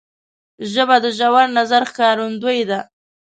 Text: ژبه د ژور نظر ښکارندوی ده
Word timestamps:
ژبه 0.71 0.95
د 1.03 1.05
ژور 1.17 1.45
نظر 1.57 1.81
ښکارندوی 1.89 2.59
ده 2.69 2.79